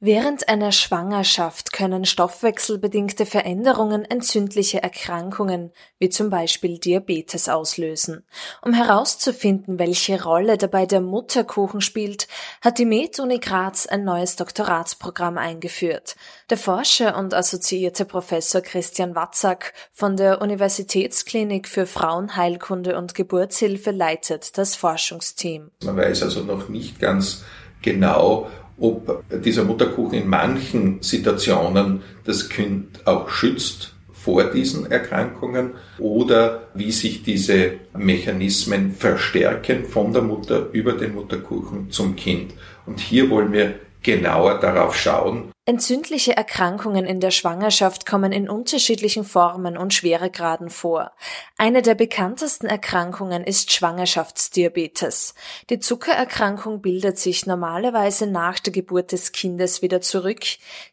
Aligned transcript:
Während 0.00 0.48
einer 0.48 0.70
Schwangerschaft 0.70 1.72
können 1.72 2.04
stoffwechselbedingte 2.04 3.26
Veränderungen 3.26 4.04
entzündliche 4.04 4.80
Erkrankungen 4.80 5.72
wie 5.98 6.08
zum 6.08 6.30
Beispiel 6.30 6.78
Diabetes 6.78 7.48
auslösen. 7.48 8.22
Um 8.62 8.74
herauszufinden, 8.74 9.80
welche 9.80 10.22
Rolle 10.22 10.56
dabei 10.56 10.86
der 10.86 11.00
Mutterkuchen 11.00 11.80
spielt, 11.80 12.28
hat 12.60 12.78
die 12.78 12.84
Med-Uni 12.84 13.40
Graz 13.40 13.88
ein 13.88 14.04
neues 14.04 14.36
Doktoratsprogramm 14.36 15.36
eingeführt. 15.36 16.14
Der 16.48 16.58
Forscher 16.58 17.18
und 17.18 17.34
assoziierte 17.34 18.04
Professor 18.04 18.60
Christian 18.60 19.16
Watzak 19.16 19.72
von 19.90 20.16
der 20.16 20.40
Universitätsklinik 20.40 21.66
für 21.66 21.86
Frauenheilkunde 21.86 22.96
und 22.96 23.16
Geburtshilfe 23.16 23.90
leitet 23.90 24.58
das 24.58 24.76
Forschungsteam. 24.76 25.72
Man 25.82 25.96
weiß 25.96 26.22
also 26.22 26.44
noch 26.44 26.68
nicht 26.68 27.00
ganz 27.00 27.42
genau, 27.82 28.48
ob 28.78 29.24
dieser 29.44 29.64
Mutterkuchen 29.64 30.22
in 30.22 30.28
manchen 30.28 31.02
Situationen 31.02 32.02
das 32.24 32.48
Kind 32.48 33.06
auch 33.06 33.28
schützt 33.28 33.94
vor 34.12 34.44
diesen 34.44 34.90
Erkrankungen 34.90 35.72
oder 35.98 36.68
wie 36.74 36.92
sich 36.92 37.22
diese 37.22 37.72
Mechanismen 37.96 38.92
verstärken 38.92 39.84
von 39.84 40.12
der 40.12 40.22
Mutter 40.22 40.68
über 40.72 40.92
den 40.92 41.14
Mutterkuchen 41.14 41.90
zum 41.90 42.14
Kind. 42.16 42.52
Und 42.84 43.00
hier 43.00 43.30
wollen 43.30 43.52
wir 43.52 43.74
genauer 44.02 44.60
darauf 44.60 44.96
schauen. 44.96 45.52
Entzündliche 45.68 46.34
Erkrankungen 46.34 47.04
in 47.04 47.20
der 47.20 47.30
Schwangerschaft 47.30 48.06
kommen 48.06 48.32
in 48.32 48.48
unterschiedlichen 48.48 49.22
Formen 49.22 49.76
und 49.76 49.92
Schweregraden 49.92 50.70
vor. 50.70 51.12
Eine 51.58 51.82
der 51.82 51.94
bekanntesten 51.94 52.66
Erkrankungen 52.66 53.44
ist 53.44 53.70
Schwangerschaftsdiabetes. 53.72 55.34
Die 55.68 55.78
Zuckererkrankung 55.78 56.80
bildet 56.80 57.18
sich 57.18 57.44
normalerweise 57.44 58.26
nach 58.26 58.60
der 58.60 58.72
Geburt 58.72 59.12
des 59.12 59.32
Kindes 59.32 59.82
wieder 59.82 60.00
zurück, 60.00 60.40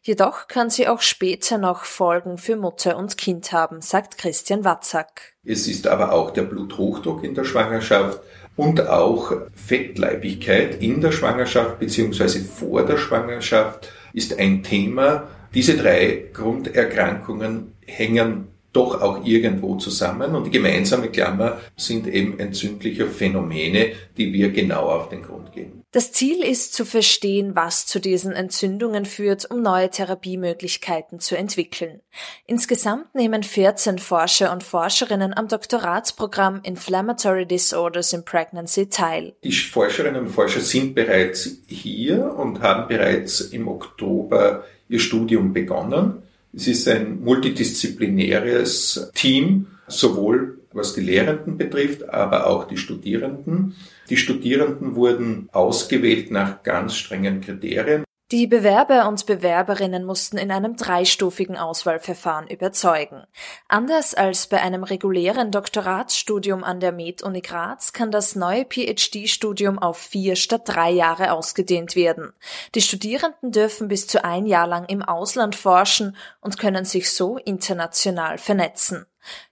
jedoch 0.02 0.46
kann 0.46 0.68
sie 0.68 0.88
auch 0.88 1.00
später 1.00 1.56
noch 1.56 1.84
Folgen 1.86 2.36
für 2.36 2.56
Mutter 2.56 2.98
und 2.98 3.16
Kind 3.16 3.52
haben, 3.52 3.80
sagt 3.80 4.18
Christian 4.18 4.64
Watzak. 4.64 5.36
Es 5.42 5.68
ist 5.68 5.86
aber 5.86 6.12
auch 6.12 6.32
der 6.32 6.42
Bluthochdruck 6.42 7.24
in 7.24 7.34
der 7.34 7.44
Schwangerschaft, 7.44 8.20
und 8.56 8.88
auch 8.88 9.32
Fettleibigkeit 9.54 10.82
in 10.82 11.00
der 11.00 11.12
Schwangerschaft 11.12 11.78
beziehungsweise 11.78 12.40
vor 12.40 12.84
der 12.84 12.96
Schwangerschaft 12.96 13.92
ist 14.12 14.38
ein 14.38 14.62
Thema. 14.62 15.28
Diese 15.54 15.76
drei 15.76 16.24
Grunderkrankungen 16.32 17.72
hängen 17.86 18.48
doch 18.76 19.00
auch 19.00 19.24
irgendwo 19.24 19.76
zusammen 19.76 20.34
und 20.34 20.44
die 20.44 20.50
gemeinsame 20.50 21.08
Klammer 21.08 21.58
sind 21.76 22.06
eben 22.06 22.38
entzündliche 22.38 23.06
Phänomene, 23.06 23.92
die 24.18 24.32
wir 24.34 24.50
genau 24.50 24.90
auf 24.90 25.08
den 25.08 25.22
Grund 25.22 25.52
gehen. 25.52 25.82
Das 25.92 26.12
Ziel 26.12 26.44
ist 26.44 26.74
zu 26.74 26.84
verstehen, 26.84 27.56
was 27.56 27.86
zu 27.86 28.00
diesen 28.00 28.32
Entzündungen 28.32 29.06
führt, 29.06 29.50
um 29.50 29.62
neue 29.62 29.88
Therapiemöglichkeiten 29.88 31.20
zu 31.20 31.38
entwickeln. 31.38 32.02
Insgesamt 32.46 33.14
nehmen 33.14 33.42
14 33.42 33.98
Forscher 33.98 34.52
und 34.52 34.62
Forscherinnen 34.62 35.32
am 35.34 35.48
Doktoratsprogramm 35.48 36.60
Inflammatory 36.62 37.46
Disorders 37.46 38.12
in 38.12 38.26
Pregnancy 38.26 38.90
teil. 38.90 39.34
Die 39.42 39.52
Forscherinnen 39.52 40.26
und 40.26 40.28
Forscher 40.28 40.60
sind 40.60 40.94
bereits 40.94 41.48
hier 41.66 42.34
und 42.36 42.60
haben 42.60 42.88
bereits 42.88 43.40
im 43.40 43.66
Oktober 43.66 44.64
ihr 44.90 45.00
Studium 45.00 45.54
begonnen. 45.54 46.22
Es 46.56 46.66
ist 46.66 46.88
ein 46.88 47.22
multidisziplinäres 47.22 49.10
Team, 49.14 49.66
sowohl 49.88 50.60
was 50.72 50.94
die 50.94 51.02
Lehrenden 51.02 51.58
betrifft, 51.58 52.08
aber 52.08 52.46
auch 52.46 52.64
die 52.64 52.78
Studierenden. 52.78 53.74
Die 54.08 54.16
Studierenden 54.16 54.94
wurden 54.94 55.50
ausgewählt 55.52 56.30
nach 56.30 56.62
ganz 56.62 56.96
strengen 56.96 57.42
Kriterien. 57.42 58.05
Die 58.32 58.48
Bewerber 58.48 59.06
und 59.06 59.24
Bewerberinnen 59.24 60.04
mussten 60.04 60.36
in 60.36 60.50
einem 60.50 60.74
dreistufigen 60.74 61.56
Auswahlverfahren 61.56 62.48
überzeugen. 62.48 63.22
Anders 63.68 64.14
als 64.14 64.48
bei 64.48 64.60
einem 64.60 64.82
regulären 64.82 65.52
Doktoratsstudium 65.52 66.64
an 66.64 66.80
der 66.80 66.90
Med-Uni 66.90 67.40
Graz 67.40 67.92
kann 67.92 68.10
das 68.10 68.34
neue 68.34 68.64
PhD-Studium 68.64 69.78
auf 69.78 69.98
vier 69.98 70.34
statt 70.34 70.62
drei 70.64 70.90
Jahre 70.90 71.30
ausgedehnt 71.30 71.94
werden. 71.94 72.32
Die 72.74 72.82
Studierenden 72.82 73.52
dürfen 73.52 73.86
bis 73.86 74.08
zu 74.08 74.24
ein 74.24 74.46
Jahr 74.46 74.66
lang 74.66 74.86
im 74.86 75.02
Ausland 75.02 75.54
forschen 75.54 76.16
und 76.40 76.58
können 76.58 76.84
sich 76.84 77.12
so 77.12 77.38
international 77.38 78.38
vernetzen. 78.38 79.06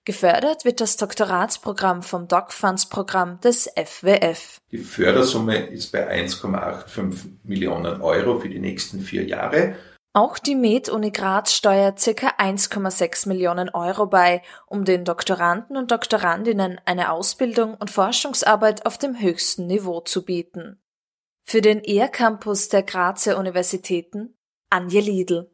Gefördert 0.05 0.65
wird 0.65 0.81
das 0.81 0.97
Doktoratsprogramm 0.97 2.03
vom 2.03 2.29
DocFunds-Programm 2.29 3.41
des 3.41 3.69
FWF. 3.75 4.59
Die 4.71 4.79
Fördersumme 4.79 5.57
ist 5.57 5.93
bei 5.93 6.11
1,85 6.11 7.39
Millionen 7.45 8.01
Euro 8.03 8.39
für 8.39 8.49
die 8.49 8.59
nächsten 8.59 9.01
vier 9.01 9.25
Jahre. 9.25 9.77
Auch 10.17 10.39
die 10.39 10.55
Med-Uni 10.55 11.11
Graz 11.11 11.53
steuert 11.53 11.99
ca. 12.01 12.29
1,6 12.39 13.29
Millionen 13.29 13.71
Euro 13.71 14.07
bei, 14.07 14.43
um 14.67 14.85
den 14.85 15.05
Doktoranden 15.05 15.77
und 15.77 15.91
Doktorandinnen 15.91 16.81
eine 16.85 17.11
Ausbildung 17.11 17.75
und 17.75 17.91
Forschungsarbeit 17.91 18.87
auf 18.87 18.97
dem 18.97 19.21
höchsten 19.21 19.67
Niveau 19.67 20.01
zu 20.01 20.25
bieten. 20.25 20.81
Für 21.43 21.61
den 21.61 21.83
ER-Campus 21.83 22.69
der 22.69 22.85
Grazer 22.85 23.39
Universitäten 23.39 24.37
Anje 24.71 25.01
Liedl. 25.01 25.54